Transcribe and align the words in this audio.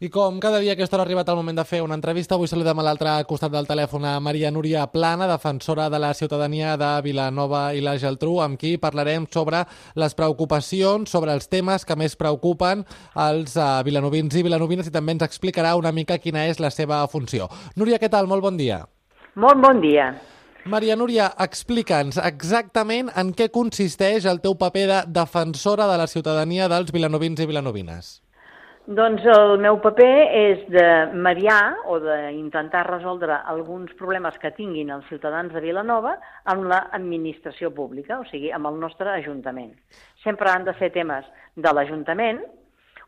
I 0.00 0.10
com 0.14 0.36
cada 0.38 0.60
dia 0.62 0.70
a 0.70 0.74
aquesta 0.76 0.94
hora 0.94 1.02
ha 1.02 1.08
arribat 1.08 1.26
el 1.32 1.34
moment 1.34 1.56
de 1.58 1.64
fer 1.66 1.80
una 1.82 1.96
entrevista, 1.98 2.36
avui 2.36 2.46
saludem 2.46 2.78
a 2.78 2.82
l'altre 2.86 3.10
costat 3.26 3.50
del 3.50 3.66
telèfon 3.66 4.04
a 4.06 4.12
Maria 4.22 4.52
Núria 4.54 4.84
Plana, 4.86 5.26
defensora 5.26 5.88
de 5.90 5.98
la 5.98 6.12
ciutadania 6.14 6.76
de 6.78 6.90
Vilanova 7.02 7.72
i 7.74 7.82
la 7.82 7.96
Geltrú, 7.98 8.36
amb 8.38 8.54
qui 8.60 8.76
parlarem 8.78 9.26
sobre 9.26 9.64
les 9.98 10.14
preocupacions, 10.14 11.10
sobre 11.10 11.34
els 11.34 11.50
temes 11.50 11.82
que 11.82 11.96
més 11.98 12.14
preocupen 12.14 12.84
els 13.24 13.56
uh, 13.58 13.82
vilanovins 13.82 14.38
i 14.38 14.44
vilanovines 14.46 14.86
i 14.86 14.94
també 14.94 15.16
ens 15.16 15.26
explicarà 15.26 15.74
una 15.74 15.90
mica 15.90 16.20
quina 16.22 16.46
és 16.46 16.62
la 16.62 16.70
seva 16.70 17.00
funció. 17.10 17.50
Núria, 17.74 17.98
què 17.98 18.06
tal? 18.06 18.30
Molt 18.30 18.46
bon 18.46 18.54
dia. 18.54 18.84
Molt 19.34 19.58
bon 19.66 19.82
dia. 19.82 20.12
Maria 20.70 20.94
Núria, 20.94 21.32
explica'ns 21.42 22.22
exactament 22.22 23.10
en 23.18 23.34
què 23.34 23.50
consisteix 23.50 24.30
el 24.30 24.38
teu 24.46 24.54
paper 24.62 24.86
de 24.94 25.02
defensora 25.18 25.90
de 25.90 25.98
la 25.98 26.06
ciutadania 26.06 26.70
dels 26.70 26.94
vilanovins 26.94 27.42
i 27.42 27.50
vilanovines. 27.50 28.14
Doncs 28.88 29.20
el 29.28 29.58
meu 29.60 29.76
paper 29.84 30.12
és 30.32 30.60
de 30.72 30.84
mediar 31.12 31.76
o 31.92 31.98
d'intentar 32.00 32.86
resoldre 32.86 33.36
alguns 33.52 33.90
problemes 33.98 34.38
que 34.40 34.48
tinguin 34.56 34.88
els 34.94 35.04
ciutadans 35.10 35.52
de 35.52 35.60
Vilanova 35.60 36.14
amb 36.48 36.64
l'administració 36.70 37.68
pública, 37.76 38.16
o 38.16 38.24
sigui, 38.30 38.48
amb 38.48 38.70
el 38.70 38.78
nostre 38.80 39.12
Ajuntament. 39.12 39.74
Sempre 40.22 40.48
han 40.48 40.64
de 40.64 40.72
ser 40.78 40.88
temes 40.94 41.28
de 41.52 41.74
l'Ajuntament 41.76 42.40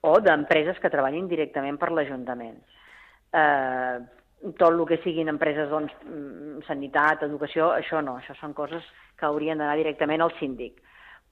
o 0.00 0.14
d'empreses 0.24 0.80
que 0.80 0.88
treballin 0.88 1.28
directament 1.28 1.76
per 1.76 1.92
l'Ajuntament. 1.92 2.56
Eh, 3.36 4.00
tot 4.56 4.70
el 4.70 4.80
que 4.88 5.02
siguin 5.04 5.28
empreses, 5.28 5.68
doncs, 5.68 5.92
mm, 6.08 6.64
sanitat, 6.70 7.28
educació, 7.28 7.74
això 7.76 8.00
no, 8.00 8.16
això 8.16 8.32
són 8.40 8.56
coses 8.56 8.88
que 9.14 9.28
haurien 9.28 9.58
d'anar 9.60 9.76
directament 9.76 10.24
al 10.24 10.32
síndic 10.40 10.80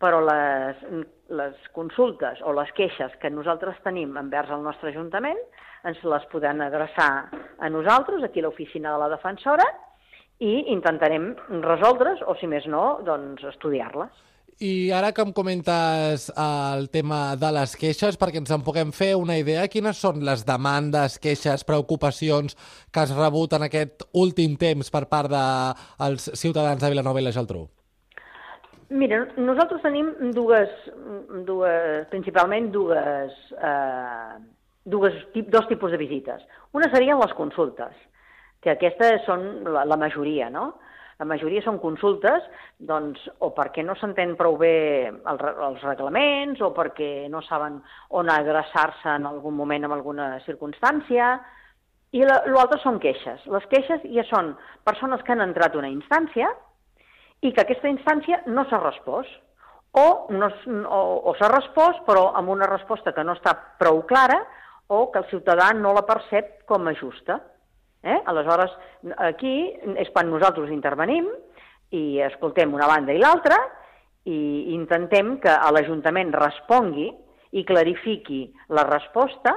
però 0.05 0.21
les, 0.21 0.83
les 1.33 1.69
consultes 1.73 2.43
o 2.45 2.53
les 2.53 2.69
queixes 2.77 3.15
que 3.23 3.33
nosaltres 3.33 3.81
tenim 3.87 4.12
envers 4.21 4.53
el 4.53 4.61
nostre 4.67 4.93
Ajuntament 4.93 5.41
ens 5.89 6.05
les 6.05 6.29
podem 6.33 6.61
adreçar 6.65 7.09
a 7.33 7.71
nosaltres, 7.73 8.25
aquí 8.25 8.43
a 8.43 8.47
l'oficina 8.48 8.93
de 8.93 9.01
la 9.01 9.11
defensora, 9.17 9.65
i 10.45 10.53
intentarem 10.75 11.33
resoldre's, 11.65 12.20
o 12.27 12.34
si 12.41 12.48
més 12.51 12.67
no, 12.69 13.01
doncs 13.06 13.45
estudiar-les. 13.55 14.23
I 14.62 14.93
ara 14.95 15.11
que 15.11 15.23
em 15.25 15.33
comentes 15.34 16.28
el 16.31 16.89
tema 16.95 17.34
de 17.41 17.50
les 17.56 17.75
queixes, 17.77 18.19
perquè 18.21 18.39
ens 18.39 18.53
en 18.55 18.62
puguem 18.67 18.93
fer 18.95 19.15
una 19.19 19.39
idea, 19.41 19.67
quines 19.73 19.98
són 19.98 20.23
les 20.27 20.45
demandes, 20.47 21.19
queixes, 21.23 21.67
preocupacions 21.67 22.55
que 22.93 23.03
has 23.03 23.15
rebut 23.17 23.56
en 23.59 23.67
aquest 23.67 24.06
últim 24.12 24.55
temps 24.61 24.93
per 24.95 25.06
part 25.11 25.33
dels 25.33 26.28
de 26.31 26.43
ciutadans 26.45 26.84
de 26.84 26.93
Vilanova 26.93 27.25
i 27.25 27.27
la 27.27 27.34
Geltrú? 27.34 27.67
Mira, 28.95 29.25
nosaltres 29.42 29.83
tenim 29.83 30.12
dues, 30.37 30.70
dues 31.48 32.05
principalment 32.12 32.69
dues, 32.70 33.33
eh, 33.59 34.34
dues, 34.87 35.17
dos 35.50 35.67
tipus 35.67 35.91
de 35.91 35.98
visites. 35.98 36.45
Una 36.78 36.87
serien 36.92 37.19
les 37.19 37.33
consultes, 37.34 37.97
que 38.62 38.70
aquestes 38.77 39.25
són 39.27 39.65
la, 39.67 39.83
la 39.89 39.98
majoria, 39.98 40.47
no? 40.50 40.77
La 41.19 41.27
majoria 41.27 41.62
són 41.65 41.81
consultes, 41.83 42.47
doncs, 42.78 43.22
o 43.42 43.50
perquè 43.56 43.83
no 43.87 43.97
s'entén 43.98 44.37
prou 44.39 44.55
bé 44.61 44.77
el, 45.11 45.42
els 45.69 45.83
reglaments, 45.87 46.62
o 46.62 46.70
perquè 46.77 47.27
no 47.33 47.42
saben 47.48 47.81
on 48.15 48.31
adreçar-se 48.31 49.17
en 49.19 49.27
algun 49.31 49.56
moment 49.59 49.87
en 49.89 49.95
alguna 49.95 50.28
circumstància, 50.47 51.33
i 52.15 52.22
l'altre 52.22 52.78
són 52.83 53.03
queixes. 53.03 53.42
Les 53.50 53.67
queixes 53.75 54.06
ja 54.15 54.27
són 54.31 54.55
persones 54.87 55.27
que 55.27 55.34
han 55.34 55.42
entrat 55.42 55.75
una 55.78 55.91
instància, 55.91 56.53
i 57.45 57.53
que 57.53 57.62
aquesta 57.64 57.91
instància 57.92 58.41
no 58.48 58.64
s'ha 58.69 58.81
respost. 58.81 59.33
O, 59.95 60.05
no, 60.34 60.48
o, 60.91 61.00
o 61.31 61.34
s'ha 61.39 61.50
respost, 61.53 62.00
però 62.09 62.31
amb 62.34 62.50
una 62.50 62.67
resposta 62.67 63.12
que 63.14 63.23
no 63.23 63.37
està 63.37 63.53
prou 63.78 64.03
clara, 64.09 64.41
o 64.89 65.11
que 65.12 65.20
el 65.20 65.28
ciutadà 65.31 65.70
no 65.77 65.95
la 65.95 66.05
percep 66.09 66.65
com 66.69 66.89
a 66.89 66.95
justa. 66.98 67.39
Eh? 68.05 68.19
Aleshores, 68.28 68.72
aquí 69.28 69.55
és 70.00 70.11
quan 70.12 70.28
nosaltres 70.33 70.72
intervenim 70.75 71.31
i 71.95 72.20
escoltem 72.27 72.75
una 72.75 72.89
banda 72.91 73.15
i 73.15 73.20
l'altra 73.22 73.56
i 74.28 74.75
intentem 74.75 75.37
que 75.41 75.55
l'Ajuntament 75.76 76.32
respongui 76.37 77.11
i 77.55 77.62
clarifiqui 77.65 78.43
la 78.76 78.84
resposta, 78.88 79.55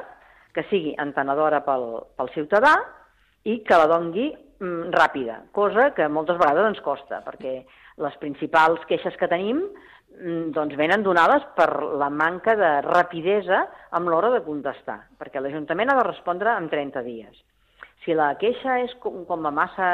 que 0.54 0.64
sigui 0.70 0.94
entenedora 1.00 1.64
pel, 1.66 1.88
pel 2.18 2.32
ciutadà 2.36 2.76
i 3.48 3.60
que 3.68 3.80
la 3.80 3.88
dongui 3.90 4.30
ràpida, 4.60 5.42
cosa 5.54 5.92
que 5.94 6.08
moltes 6.10 6.40
vegades 6.40 6.72
ens 6.72 6.82
costa, 6.86 7.22
perquè 7.26 7.60
les 8.02 8.16
principals 8.22 8.82
queixes 8.90 9.16
que 9.18 9.30
tenim 9.30 9.60
mm, 9.62 10.50
doncs 10.56 10.78
venen 10.80 11.04
donades 11.06 11.46
per 11.58 11.70
la 12.00 12.10
manca 12.10 12.56
de 12.58 12.72
rapidesa 12.86 13.66
amb 13.92 14.10
l'hora 14.10 14.32
de 14.34 14.42
contestar, 14.46 15.00
perquè 15.20 15.42
l'Ajuntament 15.42 15.92
ha 15.92 16.00
de 16.00 16.08
respondre 16.10 16.56
en 16.58 16.70
30 16.70 17.06
dies. 17.06 17.38
Si 18.06 18.16
la 18.16 18.34
queixa 18.40 18.80
és 18.86 18.94
com 19.02 19.46
a 19.46 19.52
massa 19.52 19.90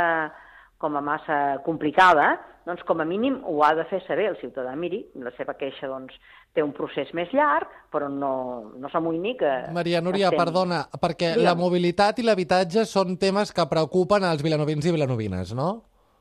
com 0.77 0.95
a 0.97 1.01
massa 1.01 1.59
complicada, 1.65 2.33
doncs 2.67 2.83
com 2.87 3.01
a 3.01 3.05
mínim 3.05 3.41
ho 3.47 3.59
ha 3.63 3.73
de 3.75 3.85
fer 3.89 4.01
saber 4.07 4.29
el 4.31 4.39
ciutadà. 4.39 4.75
Miri, 4.79 5.01
la 5.19 5.31
seva 5.37 5.55
queixa 5.59 5.89
doncs, 5.91 6.15
té 6.53 6.63
un 6.63 6.71
procés 6.75 7.09
més 7.17 7.31
llarg, 7.33 7.69
però 7.91 8.07
no, 8.11 8.33
no 8.79 8.91
s'amoïni 8.93 9.35
que... 9.39 9.51
Maria 9.75 10.01
Núria, 10.05 10.29
estem... 10.29 10.39
perdona, 10.39 10.83
perquè 11.01 11.33
Digue'm. 11.33 11.47
la 11.47 11.55
mobilitat 11.59 12.21
i 12.21 12.27
l'habitatge 12.27 12.85
són 12.89 13.17
temes 13.21 13.51
que 13.55 13.65
preocupen 13.69 14.25
als 14.27 14.43
vilanovins 14.45 14.85
i 14.85 14.93
vilanovines, 14.93 15.55
no? 15.57 15.69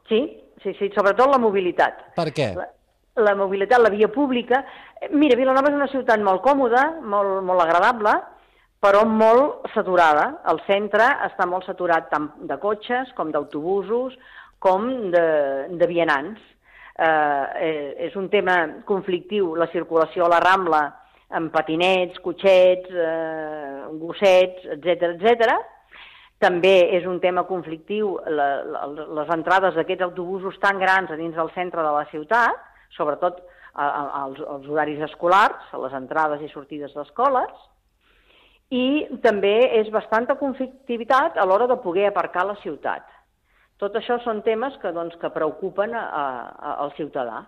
Sí, 0.08 0.24
sí, 0.64 0.74
sí, 0.78 0.90
sobretot 0.96 1.30
la 1.30 1.40
mobilitat. 1.42 2.08
Per 2.16 2.30
què? 2.34 2.52
La, 2.56 2.68
la 3.28 3.36
mobilitat, 3.36 3.82
la 3.84 3.92
via 3.92 4.08
pública. 4.12 4.64
Mira, 5.12 5.36
Vilanova 5.36 5.68
és 5.70 5.76
una 5.76 5.90
ciutat 5.92 6.22
molt 6.24 6.42
còmoda, 6.44 6.86
molt, 7.02 7.42
molt 7.44 7.62
agradable, 7.64 8.16
però 8.82 9.04
molt 9.06 9.68
saturada. 9.76 10.26
El 10.50 10.62
centre 10.66 11.06
està 11.28 11.46
molt 11.46 11.68
saturat 11.68 12.08
tant 12.10 12.30
de 12.48 12.56
cotxes 12.62 13.12
com 13.18 13.30
d'autobusos, 13.34 14.16
com 14.62 14.88
de, 15.12 15.26
de 15.78 15.90
vianants. 15.90 16.40
Eh, 16.92 17.06
eh, 17.08 17.92
és 18.08 18.16
un 18.20 18.28
tema 18.30 18.56
conflictiu, 18.88 19.54
la 19.58 19.68
circulació 19.72 20.26
a 20.26 20.32
la 20.32 20.40
Rambla, 20.44 20.82
amb 21.32 21.52
patinets, 21.52 22.20
cotxets, 22.22 22.90
eh, 22.92 23.86
gossets, 24.00 24.66
etc 24.76 25.08
etc. 25.14 25.56
També 26.42 26.74
és 26.98 27.06
un 27.08 27.18
tema 27.22 27.46
conflictiu 27.48 28.16
la, 28.26 28.48
la, 28.66 28.84
les 29.20 29.32
entrades 29.34 29.74
d'aquests 29.78 30.04
autobusos 30.08 30.58
tan 30.62 30.80
grans 30.82 31.10
a 31.10 31.18
dins 31.18 31.34
del 31.38 31.50
centre 31.56 31.82
de 31.82 31.92
la 31.94 32.04
ciutat, 32.10 32.60
sobretot 32.96 33.40
a, 33.72 33.86
a, 33.86 34.02
als, 34.24 34.42
als 34.42 34.66
horaris 34.68 35.00
escolars, 35.08 35.70
a 35.72 35.80
les 35.86 35.94
entrades 35.96 36.42
i 36.44 36.50
sortides 36.52 36.92
d'escoles, 36.96 37.52
i 38.72 39.18
també 39.24 39.54
és 39.80 39.90
bastanta 39.92 40.36
conflictivitat 40.40 41.36
a 41.36 41.44
l'hora 41.48 41.68
de 41.68 41.78
poder 41.80 42.08
aparcar 42.08 42.46
la 42.48 42.58
ciutat. 42.62 43.04
Tot 43.82 43.98
això 43.98 44.20
són 44.22 44.44
temes 44.46 44.76
que, 44.78 44.92
doncs, 44.94 45.16
que 45.18 45.32
preocupen 45.34 45.96
a, 45.98 46.06
a, 46.06 46.74
al 46.84 46.94
ciutadà. 46.94 47.40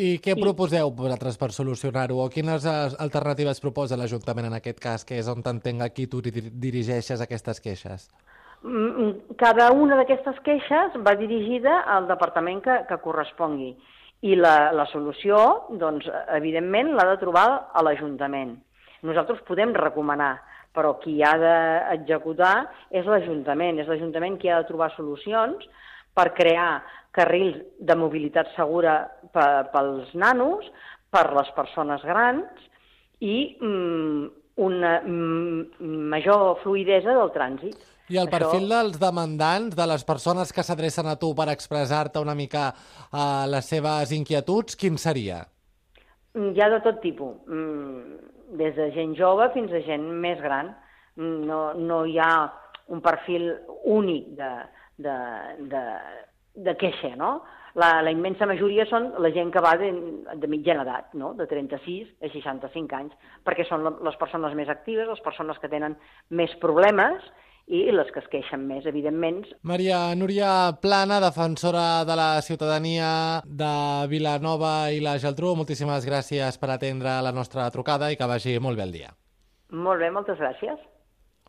I 0.00 0.16
què 0.24 0.34
sí. 0.36 0.40
proposeu 0.40 0.90
vosaltres 0.96 1.38
per 1.40 1.50
solucionar-ho? 1.52 2.18
O 2.20 2.28
quines 2.32 2.64
alternatives 2.66 3.60
proposa 3.60 3.96
l'Ajuntament 4.00 4.48
en 4.48 4.56
aquest 4.56 4.80
cas, 4.80 5.04
que 5.08 5.16
és 5.20 5.28
on 5.28 5.44
t'entenc 5.44 5.84
aquí 5.84 6.06
tu 6.08 6.20
dirigeixes 6.24 7.20
aquestes 7.20 7.60
queixes? 7.64 8.06
Mm, 8.62 8.88
mm, 8.88 9.36
cada 9.40 9.70
una 9.72 9.98
d'aquestes 10.00 10.38
queixes 10.46 10.96
va 11.04 11.16
dirigida 11.18 11.80
al 11.96 12.06
departament 12.08 12.62
que, 12.64 12.78
que 12.88 13.00
correspongui. 13.04 13.72
I 14.22 14.36
la, 14.38 14.70
la 14.76 14.86
solució, 14.92 15.38
doncs, 15.80 16.06
evidentment, 16.36 16.92
l'ha 16.94 17.08
de 17.10 17.18
trobar 17.20 17.46
a 17.74 17.82
l'Ajuntament. 17.84 18.54
Nosaltres 19.02 19.42
podem 19.48 19.72
recomanar, 19.74 20.36
però 20.72 20.96
qui 21.02 21.20
ha 21.22 21.34
d'executar 21.40 22.56
és 22.90 23.06
l'Ajuntament, 23.06 23.80
és 23.82 23.88
l'Ajuntament 23.88 24.38
qui 24.40 24.50
ha 24.50 24.62
de 24.62 24.68
trobar 24.70 24.92
solucions 24.96 25.64
per 26.16 26.32
crear 26.36 26.82
carrils 27.12 27.60
de 27.80 27.96
mobilitat 27.96 28.52
segura 28.56 28.96
pels 29.32 30.12
nanos, 30.16 30.64
per 31.12 31.28
les 31.36 31.50
persones 31.52 32.04
grans 32.08 32.68
i 33.20 33.36
mm, 33.60 34.28
una 34.64 34.92
mm, 35.04 35.88
major 36.12 36.56
fluidesa 36.62 37.14
del 37.18 37.32
trànsit. 37.36 37.76
I 38.12 38.18
el 38.20 38.28
perfil 38.32 38.64
Això... 38.64 38.72
dels 38.72 38.98
demandants, 39.00 39.76
de 39.76 39.86
les 39.88 40.04
persones 40.08 40.52
que 40.52 40.64
s'adrecen 40.66 41.08
a 41.08 41.16
tu 41.20 41.32
per 41.36 41.48
expressar-te 41.52 42.20
una 42.20 42.34
mica 42.36 42.70
uh, 42.72 43.44
les 43.48 43.68
seves 43.68 44.12
inquietuds, 44.16 44.76
quin 44.76 44.98
seria? 45.00 45.42
Hi 46.32 46.60
ha 46.64 46.68
de 46.72 46.80
tot 46.80 47.00
tipus. 47.02 47.34
Mm, 47.46 48.18
des 48.56 48.76
de 48.76 48.88
gent 48.94 49.16
jove 49.18 49.50
fins 49.52 49.72
a 49.72 49.82
gent 49.84 50.06
més 50.24 50.40
gran. 50.40 50.72
No, 51.16 51.74
no 51.76 52.04
hi 52.08 52.16
ha 52.18 52.32
un 52.88 53.02
perfil 53.04 53.50
únic 53.92 54.30
de, 54.38 54.52
de, 55.04 55.16
de, 55.74 55.82
de 56.68 56.74
queixa, 56.80 57.12
no? 57.20 57.34
La, 57.76 58.00
la 58.04 58.12
immensa 58.12 58.48
majoria 58.48 58.84
són 58.88 59.10
la 59.24 59.30
gent 59.32 59.52
que 59.52 59.60
va 59.64 59.74
de, 59.80 59.90
de 60.40 60.48
mitjana 60.48 60.84
edat, 60.84 61.12
no? 61.16 61.32
de 61.36 61.46
36 61.48 62.10
a 62.20 62.28
65 62.32 62.96
anys, 62.98 63.14
perquè 63.44 63.64
són 63.68 63.86
les 64.04 64.18
persones 64.20 64.56
més 64.56 64.68
actives, 64.72 65.08
les 65.08 65.24
persones 65.24 65.60
que 65.60 65.70
tenen 65.72 65.96
més 66.28 66.52
problemes 66.60 67.24
i 67.66 67.82
les 67.94 68.10
que 68.12 68.20
es 68.20 68.28
queixen 68.32 68.66
més, 68.68 68.86
evidentment. 68.88 69.42
Maria 69.62 70.00
Núria 70.18 70.50
Plana, 70.82 71.20
defensora 71.22 72.04
de 72.08 72.16
la 72.18 72.30
ciutadania 72.42 73.42
de 73.46 73.72
Vilanova 74.10 74.90
i 74.92 75.00
la 75.04 75.18
Geltrú, 75.22 75.54
moltíssimes 75.56 76.06
gràcies 76.08 76.58
per 76.58 76.72
atendre 76.74 77.20
la 77.22 77.32
nostra 77.32 77.68
trucada 77.70 78.10
i 78.12 78.18
que 78.18 78.28
vagi 78.28 78.58
molt 78.60 78.80
bé 78.80 78.88
el 78.88 78.96
dia. 78.98 79.12
Molt 79.72 80.02
bé, 80.02 80.10
moltes 80.12 80.40
gràcies. 80.42 80.80